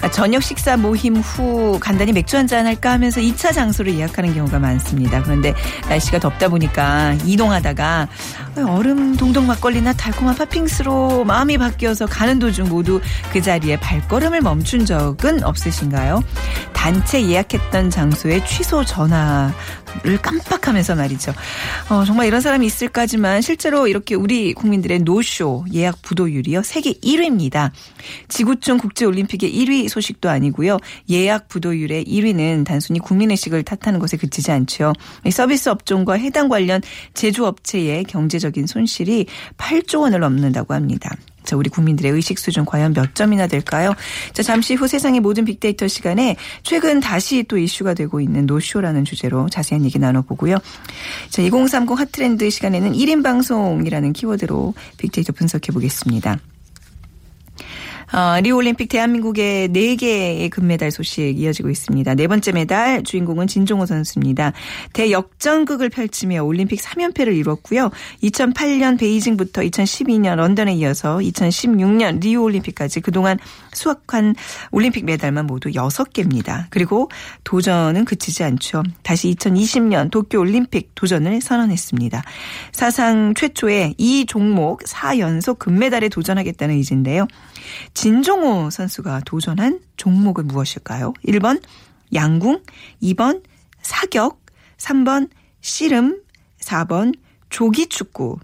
[0.00, 4.58] 아, 저녁 식사 모임 후 간단히 맥주 한 잔 할까 하면서 2차 장소를 예약하는 경우가
[4.58, 5.22] 많습니다.
[5.22, 5.54] 그런데
[5.88, 8.08] 날씨가 덥다 보니까 이동하다가
[8.66, 13.00] 얼음 동동 막걸리나 달콤한 팥빙수로 마음이 바뀌어서 가는 도중 모두
[13.32, 16.22] 그 자리에 발걸음을 멈춘 적은 없으신가요?
[16.72, 19.52] 단체 예약했던 장소에 취소 전화를
[20.22, 21.34] 깜빡하면서 말이죠.
[21.90, 26.62] 어, 정말 이런 사람이 있을까지만 실제로 이렇게 우리 국민들의 노쇼 예약 부도율이요.
[26.62, 27.72] 세계 1위입니다.
[28.28, 30.78] 지구촌 국제올림픽의 1위 소식도 아니고요.
[31.10, 34.92] 예약 부도율의 1위는 단순히 국민의식을 탓하는 것에 그치지 않죠.
[35.24, 36.80] 이 서비스 업종과 해당 관련
[37.14, 41.10] 제조업체의 경제적인 손실이 8조 원을 넘는다고 합니다.
[41.48, 43.94] 자, 우리 국민들의 의식 수준 과연 몇 점이나 될까요?
[44.34, 49.48] 자, 잠시 후 세상의 모든 빅데이터 시간에 최근 다시 또 이슈가 되고 있는 노쇼라는 주제로
[49.48, 50.58] 자세한 얘기 나눠보고요.
[51.30, 56.38] 자, 2030 핫트렌드 시간에는 1인 방송이라는 키워드로 빅데이터 분석해 보겠습니다.
[58.12, 62.14] 어, 리오올림픽 대한민국의 4개의 금메달 소식 이어지고 있습니다.
[62.14, 64.52] 네 번째 메달 주인공은 진종호 선수입니다.
[64.94, 67.90] 대역전극을 펼치며 올림픽 3연패를 이뤘고요.
[68.22, 73.38] 2008년 베이징부터 2012년 런던에 이어서 2016년 리오올림픽까지 그동안
[73.72, 74.34] 수확한
[74.70, 76.64] 올림픽 메달만 모두 6개입니다.
[76.70, 77.10] 그리고
[77.44, 78.84] 도전은 그치지 않죠.
[79.02, 82.22] 다시 2020년 도쿄올림픽 도전을 선언했습니다.
[82.72, 87.26] 사상 최초의 이 종목 4연속 금메달에 도전하겠다는 의지인데요.
[87.98, 91.14] 진종호 선수가 도전한 종목은 무엇일까요?
[91.26, 91.60] 1번
[92.14, 92.62] 양궁,
[93.02, 93.42] 2번
[93.82, 94.40] 사격,
[94.76, 95.28] 3번
[95.60, 96.22] 씨름,
[96.60, 97.18] 4번
[97.50, 98.38] 조기축구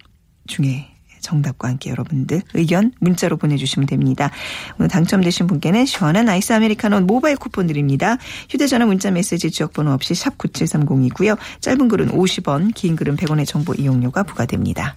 [0.49, 0.89] 중에
[1.21, 4.33] 정답과 함께 여러분들 의견 문자로 보내주시면 됩니다.
[4.81, 8.19] 오늘 당첨되신 분께는 시원한 아이스 아메리카노 모바일 쿠폰 드립니다.
[8.51, 11.39] 휴대전화 문자 메시지 지역번호 없이 샵 9730이고요.
[11.61, 14.97] 짧은 글은 50원, 긴 글은 100원의 정보 이용료가 부과됩니다.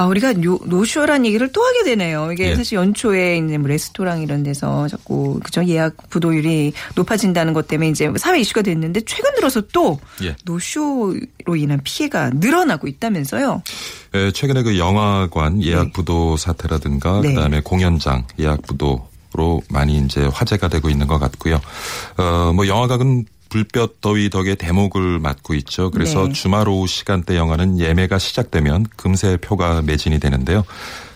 [0.00, 2.32] 아, 우리가 노, 노쇼란 얘기를 또 하게 되네요.
[2.32, 2.56] 이게 예.
[2.56, 8.10] 사실 연초에 이제 뭐 레스토랑 이런 데서 자꾸 그죠 예약 부도율이 높아진다는 것 때문에 이제
[8.16, 10.34] 사회 이슈가 됐는데 최근 들어서 또 예.
[10.46, 13.62] 노쇼로 인한 피해가 늘어나고 있다면서요.
[14.14, 15.92] 에, 최근에 그 영화관 예약 네.
[15.92, 17.34] 부도 사태라든가 네.
[17.34, 21.60] 그다음에 공연장 예약 부도 로 많이 이제 화제가 되고 있는 것 같고요.
[22.16, 25.90] 어, 뭐 영화관은 불볕 더위 덕에 대목을 맞고 있죠.
[25.90, 26.32] 그래서 네.
[26.32, 30.64] 주말 오후 시간대 영화는 예매가 시작되면 금세 표가 매진이 되는데요.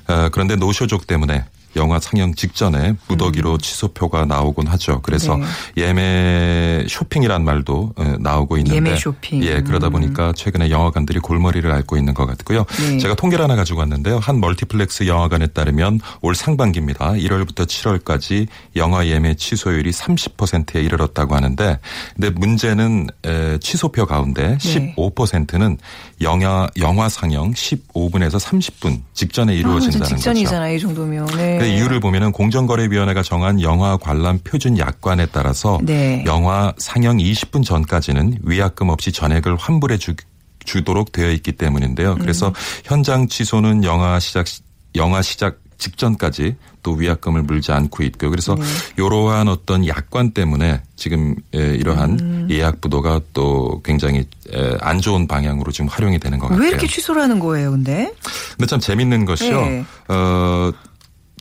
[0.08, 1.44] 어, 그런데 노쇼족 때문에
[1.76, 5.00] 영화 상영 직전에 무더기로 취소표가 나오곤 하죠.
[5.02, 5.44] 그래서 음.
[5.74, 5.84] 네.
[5.88, 9.42] 예매 쇼핑이란 말도 어, 나오고 있는데 예매 쇼핑.
[9.44, 9.92] 예, 그러다 음.
[9.92, 12.64] 보니까 최근에 영화관들이 골머리를 앓고 있는 것 같고요.
[12.78, 12.98] 네.
[12.98, 14.18] 제가 통계를 하나 가지고 왔는데요.
[14.18, 17.12] 한 멀티플렉스 영화관에 따르면 올 상반기입니다.
[17.12, 18.46] 1월부터 7월까지
[18.76, 21.78] 영화 예매 취소율이 30%에 이르렀다고 하는데
[22.14, 24.94] 근데 문제는 에, 취소표 가운데 네.
[24.96, 25.78] 15%는
[26.20, 30.16] 영화 영화 상영 15분에서 30분 직전에 아, 이루어진다는 좀 거죠.
[30.16, 31.26] 직전이잖아요, 이 정도면.
[31.36, 31.58] 네.
[31.68, 36.22] 그 이유를 보면은 공정거래위원회가 정한 영화 관람 표준 약관에 따라서 네.
[36.26, 40.14] 영화 상영 20분 전까지는 위약금 없이 전액을 환불해 주,
[40.64, 42.16] 주도록 되어 있기 때문인데요.
[42.20, 42.52] 그래서 음.
[42.84, 44.62] 현장 취소는 영화 시작 시-
[44.96, 48.30] 영화 시작 직전까지 또 위약금을 물지 않고 있고요.
[48.30, 48.62] 그래서 네.
[48.96, 52.48] 이러한 어떤 약관 때문에 지금 에, 이러한 음.
[52.50, 54.20] 예약 부도가 또 굉장히
[54.52, 56.62] 에, 안 좋은 방향으로 지금 활용이 되는 것 같아요.
[56.62, 58.12] 왜 이렇게 취소를 하는 거예요, 근데?
[58.52, 59.60] 근데 참 재밌는 것이요.
[59.62, 59.84] 네.
[60.08, 60.70] 어,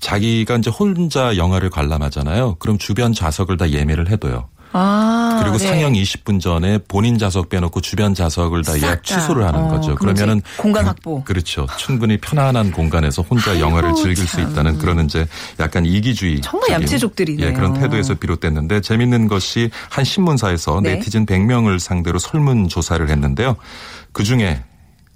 [0.04, 2.56] 자기가 이제 혼자 영화를 관람하잖아요.
[2.60, 4.50] 그럼 주변 좌석을 다 예매를 해둬요.
[4.76, 5.68] 아, 그리고 네.
[5.68, 9.02] 상영 20분 전에 본인 좌석 빼놓고 주변 좌석을 다싹 예약 다.
[9.04, 9.94] 취소를 하는 어, 거죠.
[9.96, 11.24] 그러면은 공간 그- 확보.
[11.24, 11.68] 그 렇죠.
[11.78, 15.26] 충분히 편안한 공간에서 혼자 영화를 즐길 수 있다는 그런 이제
[15.60, 17.48] 약간 이기주의 정말 얌체족들이네요.
[17.48, 20.96] 예, 그런 태도에서 비롯됐는데 재밌는 것이 한 신문사에서 네.
[20.96, 23.56] 네티즌 100명을 상대로 설문 조사를 했는데요.
[24.12, 24.64] 그 중에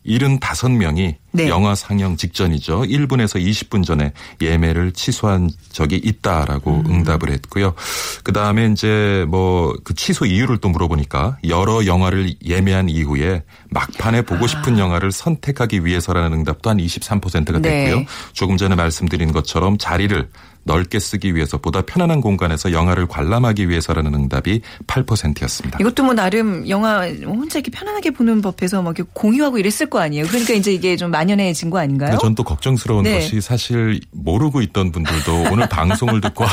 [0.08, 1.50] 75명이 네.
[1.50, 2.82] 영화 상영 직전이죠.
[2.84, 6.86] 1분에서 20분 전에 예매를 취소한 적이 있다라고 음.
[6.88, 7.76] 응답을 했고요.
[8.24, 14.46] 그 다음에 이제 뭐 그 취소 이유를 또 물어보니까 여러 영화를 예매한 이후에 막판에 보고
[14.46, 14.48] 아.
[14.48, 17.86] 싶은 영화를 선택하기 위해서라는 응답도 한 23%가 네.
[17.86, 18.06] 됐고요.
[18.34, 20.30] 조금 전에 말씀드린 것처럼 자리를
[20.68, 25.78] 넓게 쓰기 위해서 보다 편안한 공간에서 영화를 관람하기 위해서라는 응답이 8%였습니다.
[25.82, 30.28] 이것도 뭐 나름 영화 혼자 이렇게 편안하게 보는 법에서 막 이렇게 공유하고 이랬을 거 아니에요.
[30.28, 32.18] 그러니까 이제 이게 좀 만연해진 거 아닌가요?
[32.20, 33.16] 전 또 걱정스러운 네.
[33.16, 36.50] 것이 사실 모르고 있던 분들도 오늘 방송을 듣고 아,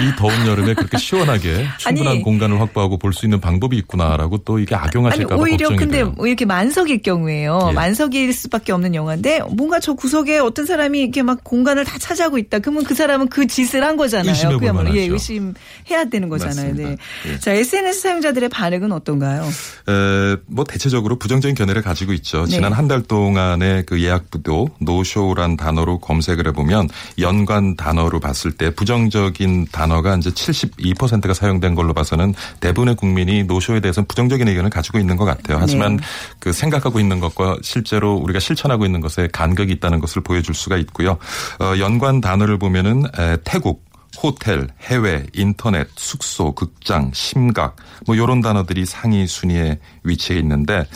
[0.00, 2.22] 이 더운 여름에 그렇게 시원하게 충분한 아니.
[2.22, 6.14] 공간을 확보하고 볼 수 있는 방법이 있구나라고 또 이게 악용하실까 봐 오히려 걱정이 근데 돼요.
[6.16, 7.66] 뭐 이렇게 만석일 경우에요.
[7.70, 7.72] 예.
[7.74, 12.60] 만석일 수밖에 없는 영화인데 뭔가 저 구석에 어떤 사람이 이렇게 막 공간을 다 차지하고 있다.
[12.60, 14.58] 그러면 그 사람은 그 짓을 한 거잖아요.
[14.58, 15.02] 그야말로 예.
[15.06, 16.70] 의심해야 되는 거잖아요.
[16.72, 16.88] 맞습니다.
[16.90, 16.96] 네.
[17.32, 17.38] 예.
[17.38, 19.44] 자 SNS 사용자들의 반응은 어떤가요?
[19.88, 22.44] 에, 뭐 대체적으로 부정적인 견해를 가지고 있죠.
[22.44, 22.50] 네.
[22.52, 28.70] 지난 한 달 동안의 그 예약 부도 노쇼란 단어로 검색을 해보면 연관 단어로 봤을 때
[28.74, 35.16] 부정적인 단어가 이제 72%가 사용된 걸로 봐서는 대부분의 국민이 노쇼에 대해서는 부정적인 의견을 가지고 있는
[35.16, 35.58] 것 같아요.
[35.60, 36.02] 하지만 네.
[36.38, 41.18] 그 생각하고 있는 것과 실제로 우리가 실천하고 있는 것에 간격이 있다는 것을 보여줄 수가 있고요.
[41.60, 43.86] 어, 연관 단어를 보면은 에, 태국
[44.20, 50.86] 호텔, 해외, 인터넷, 숙소, 극장, 심각 뭐 이런 단어들이 상위 순위에 위치해 있는데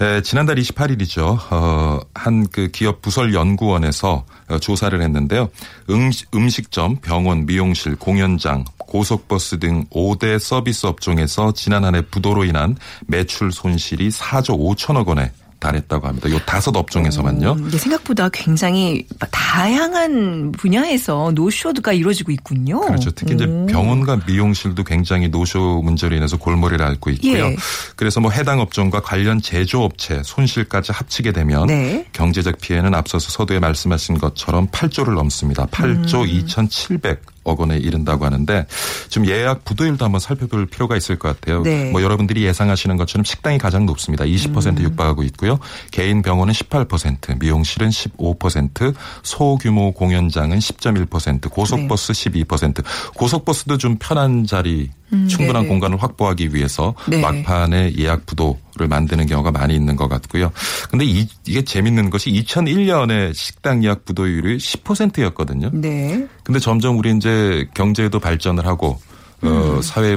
[0.00, 1.38] 에, 지난달 28일이죠.
[1.52, 5.48] 어, 한 그 기업 부설 연구원에서 어, 조사를 했는데요.
[5.90, 12.76] 음식, 음식점, 병원, 미용실, 공연장, 고속버스 등 5대 서비스 업종에서 지난 한 해 부도로 인한
[13.06, 16.30] 매출 손실이 4조 5천억 원에 달했다고 합니다.
[16.30, 17.52] 요 다섯 업종에서만요.
[17.52, 22.80] 음, 생각보다 굉장히 다양한 분야에서 노쇼가 이루어지고 있군요.
[22.80, 23.10] 그렇죠.
[23.10, 23.66] 특히 이제 오.
[23.66, 27.46] 병원과 미용실도 굉장히 노쇼 문제로 인해서 골머리를 앓고 있고요.
[27.46, 27.56] 예.
[27.96, 32.06] 그래서 뭐 해당 업종과 관련 제조업체 손실까지 합치게 되면 네.
[32.12, 35.66] 경제적 피해는 앞서서 서두에 말씀하신 것처럼 8조를 넘습니다.
[35.66, 36.28] 8조 음.
[36.28, 38.66] 2,700 억 원에 이른다고 하는데
[39.08, 41.62] 지금 예약 부도율도 한번 살펴볼 필요가 있을 것 같아요.
[41.62, 41.90] 네.
[41.90, 44.24] 뭐 여러분들이 예상하시는 것처럼 식당이 가장 높습니다.
[44.24, 44.82] 20% 음.
[44.82, 45.58] 육박하고 있고요.
[45.90, 52.44] 개인 병원은 18%, 미용실은 15%, 소규모 공연장은 10.1%, 고속버스 네.
[52.44, 52.84] 12%.
[53.14, 55.68] 고속버스도 좀 편한 자리, 충분한 네네.
[55.68, 57.20] 공간을 확보하기 위해서 네.
[57.20, 60.50] 막판에 예약 부도를 만드는 경우가 많이 있는 것 같고요.
[60.90, 65.70] 근데 이, 게 재밌는 것이 2001년에 식당 예약 부도율이 10%였거든요.
[65.72, 66.26] 네.
[66.42, 67.28] 근데 점점 우리 이제
[67.74, 69.00] 경제도 발전을 하고
[69.44, 69.48] 음.
[69.48, 70.16] 어 사회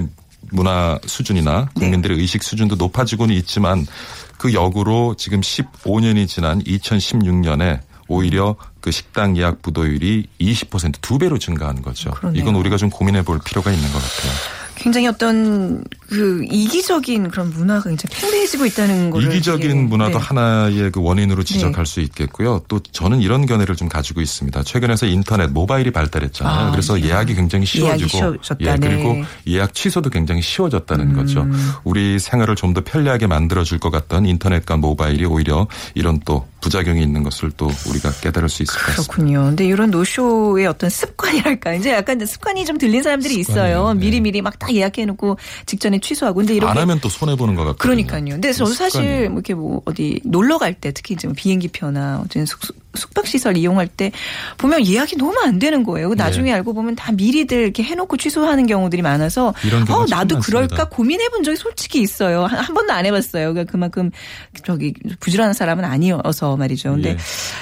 [0.51, 1.81] 문화 수준이나 네.
[1.81, 3.85] 국민들의 의식 수준도 높아지고는 있지만
[4.37, 12.11] 그 역으로 지금 15년이 지난 2016년에 오히려 그 식당 예약 부도율이 20%두 배로 증가한 거죠.
[12.11, 12.41] 그러네요.
[12.41, 14.58] 이건 우리가 좀 고민해 볼 필요가 있는 것 같아요.
[14.79, 20.23] 굉장히 어떤 그 이기적인 그런 문화가 이제 팽배해지고 있다는 거를 이기적인 문화도 네.
[20.25, 22.63] 하나의 그 원인으로 지적할 수 있겠고요.
[22.67, 24.63] 또 저는 이런 견해를 좀 가지고 있습니다.
[24.63, 26.67] 최근에서 인터넷 모바일이 발달했잖아요.
[26.67, 27.09] 아, 그래서 예.
[27.09, 28.57] 예약이 굉장히 예약이 쉬워지고 쉬워졌다.
[28.61, 29.19] 예, 그리고 네.
[29.19, 29.25] 음.
[29.47, 31.45] 예약 취소도 굉장히 쉬워졌다는 거죠.
[31.83, 37.01] 우리 생활을 좀 더 편리하게 만들어 줄 것 같던 인터넷과 모바일이 오히려 이런 또 부작용이
[37.01, 39.13] 있는 것을 또 우리가 깨달을 수 있을 것 같습니다.
[39.13, 39.43] 그렇군요.
[39.45, 43.53] 근데 이런 노쇼의 어떤 습관이랄까 이제 약간 습관이 좀 들린 사람들이 있어요.
[43.55, 43.93] 습관이에요.
[43.93, 43.99] 네.
[43.99, 46.37] 미리 미리 막다 예약해놓고 직전에 취소하고.
[46.37, 47.81] 근데 이렇게 안 하면 또 손해 보는 것 같거든요.
[47.81, 48.35] 그러니까요.
[48.35, 49.29] 근데 저도 사실.
[49.29, 52.59] 뭐 이렇게 뭐 어디 놀러 갈 때 특히 이제 뭐 비행기 표나 어떤 숙,
[52.99, 54.11] 숙박시설 이용할 때
[54.57, 56.13] 보면 예약이 너무 안 되는 거예요.
[56.13, 59.75] 나중에 알고 보면 다 미리들 이렇게 해놓고 취소하는 경우들이 많아서 네.
[59.75, 60.39] 어, 참 나도 많습니다.
[60.41, 62.45] 그럴까 고민해본 적이 솔직히 있어요.
[62.45, 63.53] 한, 한 번도 안 해봤어요.
[63.53, 64.11] 그러니까 그만큼
[64.63, 66.91] 저기 부지런한 사람은 아니어서 말이죠.
[66.91, 67.17] 근데 예.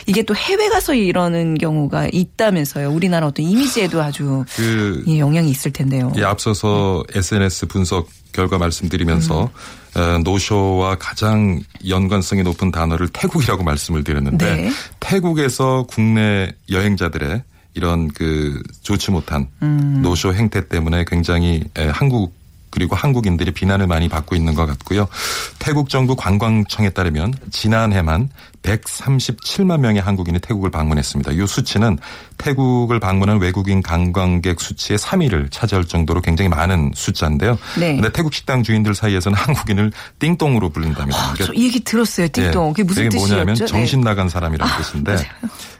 [0.08, 2.91] 이게 또 해외 가서 이러는 경우가 있다면서요.
[2.91, 6.12] 우리나라 어떤 이미지에도 아주 그 예, 영향이 있을 텐데요.
[6.17, 9.50] 예, 앞서서 SNS 분석 결과 말씀드리면서
[9.96, 14.70] 어, 노쇼와 가장 연관성이 높은 단어를 태국이라고 말씀을 드렸는데 네.
[15.00, 17.41] 태국에서 국내 여행자들의
[17.74, 19.48] 이런 그 좋지 못한
[20.03, 22.38] 노쇼 행태 때문에 굉장히 에, 한국
[22.70, 25.08] 그리고 한국인들이 비난을 많이 받고 있는 것 같고요.
[25.58, 28.29] 태국 정부 관광청에 따르면 지난해만
[28.67, 31.31] 137만 명의 한국인이 태국을 방문했습니다.
[31.31, 31.97] 이 수치는
[32.38, 37.57] 태국을 방문한 외국인 관광객 수치의 3위를 차지할 정도로 굉장히 많은 숫자인데요.
[37.79, 37.95] 네.
[37.95, 41.17] 근데 태국 식당 주인들 사이에서는 한국인을 띵똥으로 불린답니다.
[41.17, 42.27] 아, 저이 얘기 들었어요.
[42.27, 42.74] 띵동.
[42.74, 43.33] 그게 무슨 이게 뜻이었죠?
[43.33, 43.65] 뭐냐면 네.
[43.65, 45.17] 정신 나간 사람이라는 뜻인데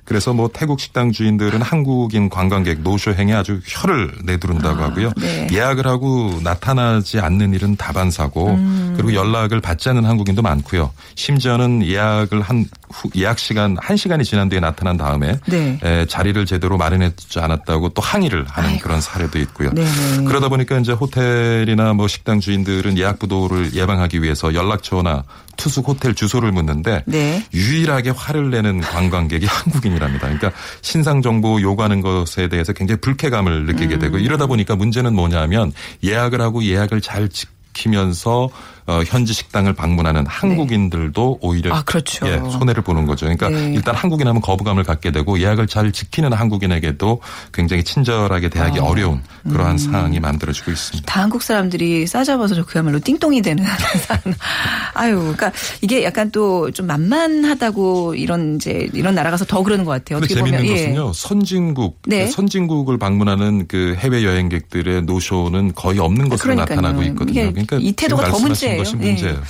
[0.08, 5.12] 그래서 뭐 태국 식당 주인들은 한국인 관광객 노쇼 행에 아주 혀를 내두른다고 하고요.
[5.18, 5.48] 네.
[5.52, 8.94] 예약을 하고 나타나지 않는 일은 다반사고 음.
[8.96, 10.94] 그리고 연락을 받지 않는 한국인도 많고요.
[11.16, 15.78] 심지어는 예약을 한 후, 예약 시간 한 시간이 지난 뒤에 나타난 다음에 네.
[15.84, 19.72] 에, 자리를 제대로 마련해주지 않았다고 또 항의를 하는 그런 사례도 있고요.
[19.74, 20.24] 네네.
[20.26, 25.24] 그러다 보니까 이제 호텔이나 뭐 식당 주인들은 예약 부도를 예방하기 위해서 연락처나
[25.58, 27.44] 투숙 호텔 주소를 묻는데 네.
[27.54, 30.28] 유일하게 화를 내는 관광객이 한국인이랍니다.
[30.28, 34.00] 그러니까 신상 정보 요구하는 것에 대해서 굉장히 불쾌감을 느끼게 음.
[34.00, 38.50] 되고 이러다 보니까 문제는 뭐냐면 예약을 하고 예약을 잘 지키면서
[38.88, 42.28] 어, 현지 식당을 방문하는 한국인들도 오히려 아, 그렇죠.
[42.28, 43.26] 예, 손해를 보는 거죠.
[43.26, 43.74] 그러니까 네.
[43.74, 47.22] 일단 한국인 하면 거부감을 갖게 되고 예약을 잘 지키는 한국인에게도
[47.54, 48.94] 굉장히 친절하게 대하기 어.
[48.96, 49.78] 려운 그러한 음.
[49.78, 51.12] 상황이 만들어지고 있습니다.
[51.12, 53.64] 다 한국 사람들이 싸잡아서 저 그야말로 띵똥이 되는.
[54.96, 55.52] 아유, 그러니까
[55.82, 60.18] 이게 약간 또 좀 만만하다고 이런 이제 이런 나라 가서 더 그러는 것 같아요.
[60.20, 60.86] 어떻게 재밌는 보면 예.
[60.86, 61.14] 것은요.
[61.14, 62.28] 선진국 네.
[62.28, 66.82] 선진국을 방문하는 그 해외 여행객들의 노쇼는 거의 없는 것으로 그러니까요.
[66.82, 67.52] 나타나고 있거든요.
[67.52, 68.84] 그러니까 이 태도가 더 말씀하신 문제예요.
[68.84, 69.12] 것이 예.
[69.12, 69.44] 문제예요.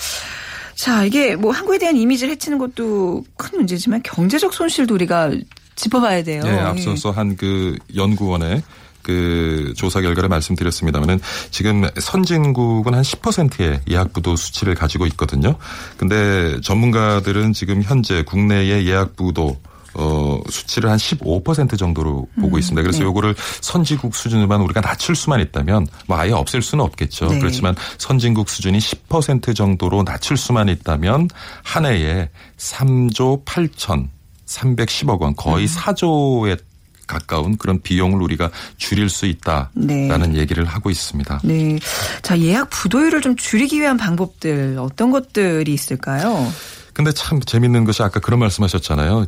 [0.76, 5.32] 자, 이게 뭐 한국에 대한 이미지를 해치는 것도 큰 문제지만 경제적 손실도 우리가
[5.76, 6.42] 짚어봐야 돼요.
[6.46, 8.62] 예, 앞서서 한 그 연구원의
[9.08, 11.20] 그 조사 결과를 말씀드렸습니다만은
[11.50, 15.56] 지금 선진국은 한 10%의 예약부도 수치를 가지고 있거든요.
[15.96, 19.56] 근데 전문가들은 지금 현재 국내의 예약부도
[19.98, 22.82] 어, 수치를 한 15% 정도로 보고 있습니다.
[22.84, 23.06] 그래서 네.
[23.06, 27.28] 요거를 선진국 수준으로만 우리가 낮출 수만 있다면 뭐 아예 없앨 수는 없겠죠.
[27.30, 27.40] 네.
[27.40, 31.30] 그렇지만 선진국 수준이 10% 정도로 낮출 수만 있다면
[31.64, 34.08] 한 해에 3조 8천
[34.46, 35.76] 310억 원 거의 음.
[35.76, 36.60] 4조에
[37.08, 40.38] 가까운 그런 비용을 우리가 줄일 수 있다라는 네.
[40.38, 41.40] 얘기를 하고 있습니다.
[41.44, 41.80] 네.
[42.22, 46.52] 자, 예약 부도율을 좀 줄이기 위한 방법들 어떤 것들이 있을까요?
[46.94, 49.26] 근데 참 재밌는 것이 아까 그런 말씀하셨잖아요.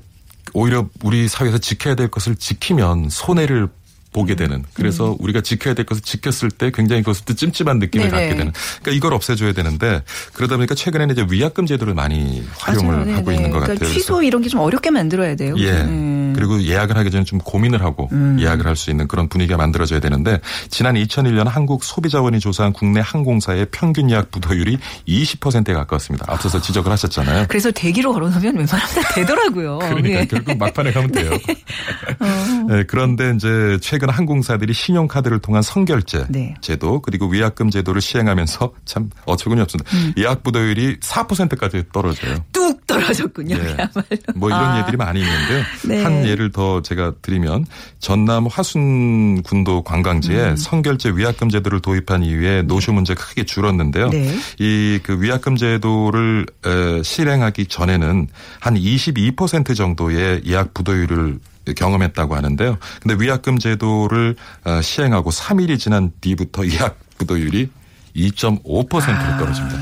[0.54, 3.68] 오히려 우리 사회에서 지켜야 될 것을 지키면 손해를
[4.12, 4.64] 보게 되는.
[4.74, 8.12] 그래서 우리가 지켜야 될 것을 지켰을 때 굉장히 그것을 또 찜찜한 느낌을 음.
[8.12, 8.24] 네네.
[8.24, 8.52] 갖게 되는.
[8.82, 10.02] 그러니까 이걸 없애줘야 되는데
[10.34, 13.16] 그러다 보니까 최근에는 이제 위약금 제도를 많이 활용을 맞아요.
[13.18, 13.36] 하고 네네.
[13.36, 13.94] 있는 것 그러니까 같아요.
[13.94, 15.54] 취소 이런 게 좀 어렵게 만들어야 돼요.
[15.60, 15.72] 예.
[15.74, 16.19] 음.
[16.40, 20.40] 그리고 예약을 하기 전에 좀 고민을 하고 예약을 할 수 있는 그런 분위기가 만들어져야 되는데
[20.70, 26.26] 지난 2001년 한국 소비자원이 조사한 국내 항공사의 평균 예약 부도율이 20%에 가까웠습니다.
[26.32, 27.48] 앞서서 지적을 하셨잖아요.
[27.50, 29.80] 그래서 대기로 걸어놓으면 웬만하면 다 되더라고요.
[29.84, 30.26] 그러니까 예.
[30.26, 31.32] 결국 막판에 가면 돼요.
[32.70, 36.56] 네, 그런데 이제 최근 항공사들이 신용카드를 통한 선결제 네.
[36.62, 39.92] 제도 그리고 위약금 제도를 시행하면서 참 어처구니 없습니다.
[39.98, 40.14] 음.
[40.18, 42.38] 예약 부도율이 4%까지 떨어져요.
[42.90, 43.56] 뚝 떨어졌군요.
[43.56, 43.60] 예.
[43.60, 44.04] 그야말로.
[44.36, 44.80] 뭐 이런 아.
[44.80, 46.04] 예들이 많이 있는데 네.
[46.04, 47.66] 한 예를 더 제가 드리면
[48.00, 50.56] 전남 화순군도 관광지에 음.
[50.56, 54.10] 선결제 위약금 제도를 도입한 이후에 노쇼 문제가 크게 줄었는데요.
[54.10, 54.36] 네.
[54.58, 58.28] 이그 위약금 제도를 에, 실행하기 전에는
[58.60, 61.40] 한 22% 정도의 예약 부도율을
[61.76, 62.78] 경험했다고 하는데요.
[63.02, 67.70] 근데 위약금 제도를 어, 시행하고 3일이 지난 뒤부터 예약 부도율이
[68.16, 69.78] 2.5%로 떨어집니다.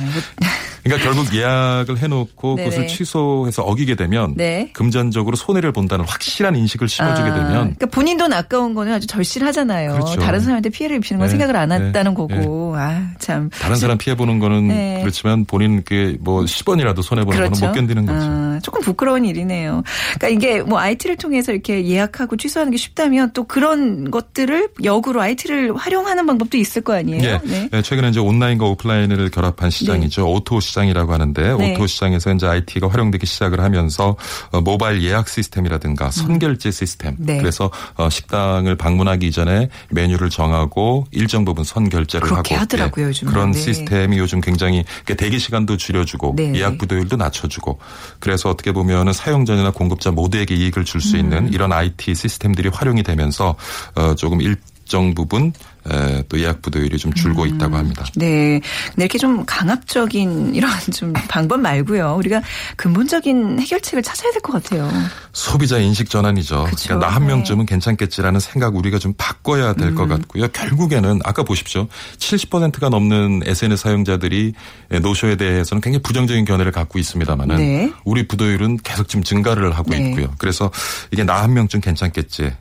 [0.88, 2.70] 아, 그러니까 결국 예약을 해놓고 네네.
[2.70, 4.70] 그것을 취소해서 어기게 되면 네.
[4.74, 9.94] 금전적으로 손해를 본다는 확실한 인식을 심어주게 아, 되면 그러니까 본인 돈 아까운 거는 아주 절실하잖아요.
[9.94, 10.20] 그렇죠.
[10.20, 12.76] 다른 사람한테 피해를 입히는 건 네, 생각을 안 네, 했다는 거고.
[12.78, 13.50] 아, 참.
[13.50, 15.00] 다른 사람 피해 보는 거는 네.
[15.02, 17.62] 그렇지만 본인 그뭐 10원이라도 손해 보는 그렇죠.
[17.62, 18.20] 거는 못 견디는 거죠.
[18.22, 19.84] 아, 조금 부끄러운 일이네요.
[20.18, 25.76] 그러니까 이게 뭐 IT를 통해서 이렇게 예약하고 취소하는 게 쉽다면 또 그런 것들을 역으로 IT를
[25.76, 27.24] 활용하는 방법도 있을 거 아니에요.
[27.24, 27.40] 예.
[27.44, 27.70] 네.
[27.74, 30.32] 예, 최근에 이제 온라인과 오프라인을 결합한 시장이죠.
[30.32, 31.74] O2O 시장 이라고 하는데 네.
[31.74, 34.16] O2O 시장에서 이제 IT가 활용되기 시작을 하면서
[34.52, 37.16] 어, 모바일 예약 시스템이라든가 선결제 시스템.
[37.18, 37.38] 네.
[37.38, 43.26] 그래서 어, 식당을 방문하기 전에 메뉴를 정하고 일정 부분 선결제를 하고 하더라고요, 예.
[43.26, 43.60] 그런 네.
[43.60, 46.54] 시스템이 요즘 굉장히 대기 시간도 줄여주고 네.
[46.56, 47.80] 예약 부도율도 낮춰주고
[48.20, 51.20] 그래서 어떻게 보면은 사용자나 공급자 모두에게 이익을 줄수 음.
[51.20, 53.56] 있는 이런 IT 시스템들이 활용이 되면서
[53.96, 54.58] 어, 조금 일
[54.88, 55.54] 정 부분
[55.90, 57.48] 에, 또 예약 부도율이 좀 줄고 음.
[57.48, 58.06] 있다고 합니다.
[58.16, 58.60] 네.
[58.90, 62.16] 근데 이렇게 좀 강압적인 이런 좀 방법 말고요.
[62.18, 62.42] 우리가
[62.76, 64.90] 근본적인 해결책을 찾아야 될 것 같아요.
[65.34, 66.66] 소비자 인식 전환이죠.
[66.66, 66.84] 그쵸.
[66.90, 67.34] 그러니까 나한 네.
[67.34, 70.10] 명쯤은 괜찮겠지라는 생각 우리가 좀 바꿔야 될것 음.
[70.10, 70.48] 같고요.
[70.50, 71.88] 결국에는 아까 보십시오.
[72.18, 74.54] 70%가 넘는 SNS 사용자들이
[75.02, 77.92] 노쇼에 대해서는 굉장히 부정적인 견해를 갖고 있습니다만은 네.
[78.04, 80.10] 우리 부도율은 계속 지금 증가를 하고 네.
[80.10, 80.34] 있고요.
[80.38, 80.70] 그래서
[81.12, 82.52] 이게 나 한 명쯤 괜찮겠지.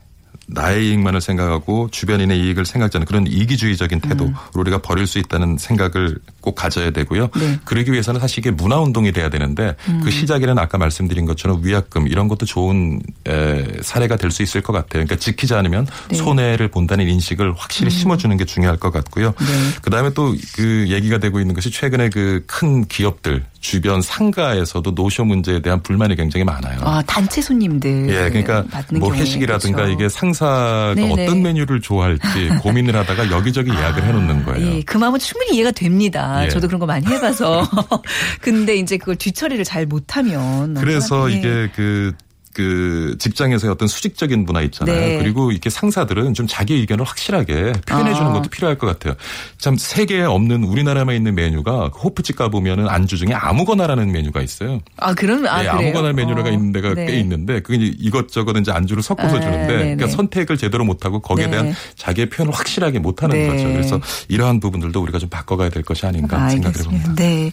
[0.47, 6.17] 나의 이익만을 생각하고 주변인의 이익을 생각하지 않는 그런 이기주의적인 태도로 우리가 버릴 수 있다는 생각을
[6.41, 7.29] 꼭 가져야 되고요.
[7.35, 7.45] 네.
[7.45, 7.59] 음.
[7.65, 12.27] 그러기 위해서는 사실 이게 문화 운동이 돼야 되는데 그 시작에는 아까 말씀드린 것처럼 위약금 이런
[12.27, 15.05] 것도 좋은 에, 사례가 될 수 있을 것 같아요.
[15.05, 16.15] 그러니까 지키지 않으면 네.
[16.17, 19.33] 손해를 본다는 인식을 확실히 심어주는 게 중요할 것 같고요.
[19.39, 19.45] 네.
[19.81, 25.59] 그다음에 또 그 얘기가 되고 있는 것이 최근에 그 큰 기업들 주변 상가에서도 노쇼 문제에
[25.61, 26.79] 대한 불만이 굉장히 많아요.
[26.83, 28.07] 아, 단체 손님들.
[28.07, 29.13] 예, 그러니까 받는 뭐.
[29.13, 29.91] 회식이라든가 그렇죠.
[29.91, 31.23] 이게 상사가 네네.
[31.23, 34.65] 어떤 메뉴를 좋아할지 고민을 하다가 여기저기 예약을 해놓는 거예요.
[34.65, 36.45] 예, 그 마음은 충분히 이해가 됩니다.
[36.45, 36.49] 예.
[36.49, 37.69] 저도 그런 거 많이 해봐서.
[38.39, 40.75] 근데 이제 그걸 뒤처리를 잘 못하면.
[40.75, 41.35] 그래서 예.
[41.35, 42.13] 이게 그,
[42.57, 44.99] 그 직장에서의 어떤 수직적인 문화 있잖아요.
[44.99, 45.17] 네.
[45.19, 48.33] 그리고 이렇게 상사들은 좀 자기 의견을 확실하게 표현해 주는 아.
[48.33, 49.13] 것도 필요할 것 같아요.
[49.59, 54.81] 참 세계에 없는 우리나라만 있는 메뉴가 그 호프집 가 보면은 안주 중에 아무거나라는 메뉴가 있어요.
[54.97, 55.89] 아, 그럼, 아, 네, 그래요?
[55.89, 57.05] 아무거나 메뉴가 어, 있는 데가 네.
[57.05, 59.67] 꽤 있는데 그게 이것저것 이제 안주를 섞어서 아, 주는데.
[59.67, 61.51] 그러니까 선택을 제대로 못 하고 거기에 네.
[61.51, 63.47] 대한 자기의 표현을 확실하게 못 하는 네.
[63.47, 63.67] 거죠.
[63.67, 67.13] 그래서 이러한 부분들도 우리가 좀 바꿔가야 될 것이 아닌가 생각을 해봅니다.
[67.15, 67.51] 네.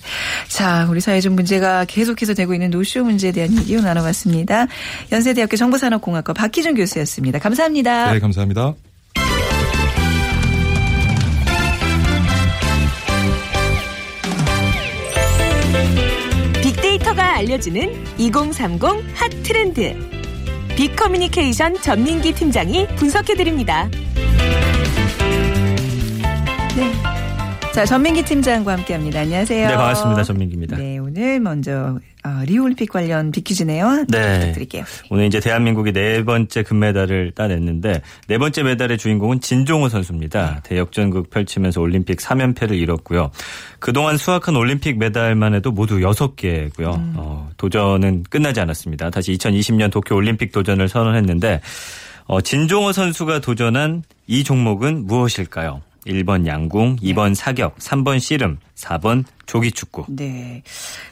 [0.49, 4.67] 자, 우리 사회 좀 문제가 계속해서 되고 있는 노쇼 문제에 대한 얘기 나눠봤습니다.
[5.13, 7.39] 연세대학교 정보산업공학과 박희준 교수였습니다.
[7.39, 8.13] 감사합니다.
[8.13, 8.75] 네, 감사합니다.
[16.63, 18.83] 빅데이터가 알려주는 2030
[19.15, 19.95] 핫 트렌드.
[20.77, 23.89] 빅커뮤니케이션 전민기 팀장이 분석해드립니다.
[27.73, 29.21] 자, 전민기 팀장과 함께 합니다.
[29.21, 29.69] 안녕하세요.
[29.69, 30.23] 네, 반갑습니다.
[30.25, 30.77] 전민기입니다.
[30.77, 34.07] 네, 오늘 먼저 어, 리우올림픽 관련 빅퀴즈네요.
[34.09, 34.39] 네.
[34.41, 34.85] 부탁드릴게요.
[35.11, 40.63] 오늘 이제 대한민국이 네 번째 금메달을 따냈는데 네 번째 메달의 주인공은 진종호 선수입니다.
[40.65, 43.31] 대역전극 펼치면서 올림픽 3연패를 이뤘고요.
[43.79, 47.13] 그동안 수확한 올림픽 메달만 해도 모두 6개고요.
[47.15, 49.11] 어, 도전은 끝나지 않았습니다.
[49.11, 51.61] 다시 2020년 도쿄 올림픽 도전을 선언했는데
[52.25, 55.81] 어, 진종호 선수가 도전한 이 종목은 무엇일까요?
[56.07, 60.05] 1번 양궁, 2번 사격, 3번 씨름, 4번 조기 축구.
[60.09, 60.63] 네.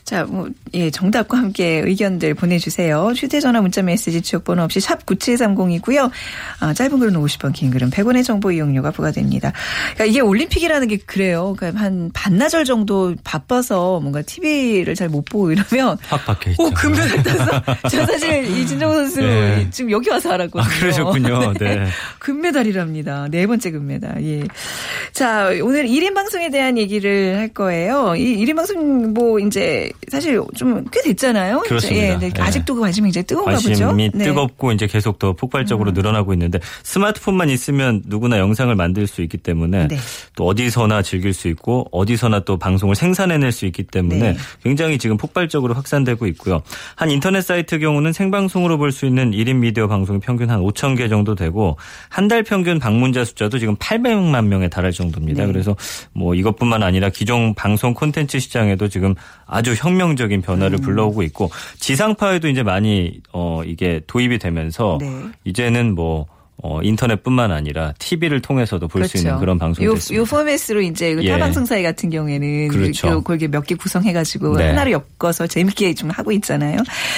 [0.05, 3.13] 자, 뭐, 예, 정답과 함께 의견들 보내주세요.
[3.15, 6.11] 휴대전화 문자 메시지 지역번호 없이 샵 9730이고요.
[6.61, 9.53] 아, 짧은 글은 50원, 긴 글은 100원의 정보 이용료가 부과됩니다.
[9.95, 11.55] 그러니까 이게 올림픽이라는 게 그래요.
[11.57, 15.99] 그러니까 한 반나절 정도 바빠서 뭔가 TV를 잘 못 보고 이러면
[16.53, 16.63] 있죠.
[16.63, 17.63] 오, 금메달 땄어.
[17.91, 19.69] 저 사실 이 진정호 선수 네.
[19.71, 20.63] 지금 여기 와서 알았거든요.
[20.63, 21.53] 아, 그러셨군요.
[21.61, 21.87] 네.
[22.19, 23.29] 금메달이랍니다.
[23.31, 24.25] 네 번째 금메달.
[24.25, 24.45] 예.
[25.13, 28.15] 자, 오늘 1인 방송에 대한 얘기를 할 거예요.
[28.17, 31.61] 이 1인 방송 뭐 이제 사실 좀 꽤 됐잖아요.
[31.61, 32.01] 그렇습니다.
[32.03, 32.29] 예, 네.
[32.31, 32.43] 네.
[32.43, 33.69] 아직도 그 관심이 이제 뜨거운가 보죠.
[33.69, 34.19] 관심이 네.
[34.19, 34.25] 음.
[34.25, 39.89] 뜨겁고 이제 계속 더 폭발적으로 늘어나고 있는데 스마트폰만 있으면 누구나 영상을 만들 수 있기 때문에
[39.89, 39.97] 네.
[40.37, 44.37] 또 어디서나 즐길 수 있고 어디서나 또 방송을 생산해낼 수 있기 때문에 네.
[44.63, 46.63] 굉장히 지금 폭발적으로 확산되고 있고요.
[46.97, 51.09] 한 인터넷 사이트 경우는 생방송으로 볼 수 있는 1인 미디어 방송이 평균 한 5천 개
[51.09, 51.77] 정도 되고
[52.09, 55.45] 한 달 평균 방문자 숫자도 지금 800만 명에 달할 정도입니다.
[55.45, 55.53] 네.
[55.53, 55.75] 그래서
[56.13, 59.15] 뭐 이것뿐만 아니라 기존 방송 콘텐츠 시장에도 지금
[59.47, 60.83] 아주 혁명적인 변화를 음.
[60.83, 65.07] 불러오고 있고 지상파에도 이제 많이 어 이게 도입이 되면서 네.
[65.45, 66.27] 이제는 뭐
[66.65, 70.21] 어, 인터넷뿐만 아니라 TV를 통해서도 볼수 있는 그런 방송이 요, 됐습니다.
[70.21, 71.31] 요 포맷으로 이제 그 예.
[71.33, 73.09] 타방송사의 같은 경우에는 그렇죠.
[73.09, 74.69] 요 그게 몇 개 구성해가지고 네.
[74.69, 76.77] 하나로 엮어서 재밌게 좀 하고 있잖아요.